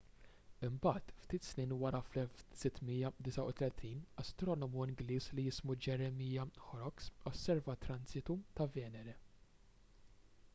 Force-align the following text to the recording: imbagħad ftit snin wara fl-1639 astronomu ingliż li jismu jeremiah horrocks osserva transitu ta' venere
imbagħad 0.67 1.11
ftit 1.23 1.47
snin 1.49 1.75
wara 1.83 1.99
fl-1639 2.05 3.91
astronomu 4.23 4.87
ingliż 4.93 5.29
li 5.41 5.47
jismu 5.49 5.77
jeremiah 5.89 6.51
horrocks 6.65 7.13
osserva 7.33 7.79
transitu 7.87 8.41
ta' 8.61 8.71
venere 8.81 9.17